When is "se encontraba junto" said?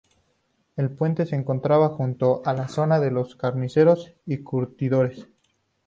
1.27-2.41